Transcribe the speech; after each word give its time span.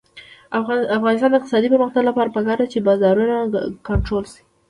د 0.89 0.91
افغانستان 0.97 1.29
د 1.31 1.35
اقتصادي 1.39 1.67
پرمختګ 1.73 2.03
لپاره 2.09 2.33
پکار 2.37 2.57
ده 2.61 2.65
چې 2.73 2.85
بازارونه 2.87 3.35
کنټرول 3.87 4.25
شي. 4.33 4.41